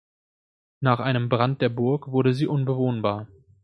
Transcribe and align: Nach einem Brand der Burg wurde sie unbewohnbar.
Nach 0.79 0.99
einem 0.99 1.29
Brand 1.29 1.61
der 1.61 1.69
Burg 1.69 2.07
wurde 2.07 2.33
sie 2.33 2.47
unbewohnbar. 2.47 3.27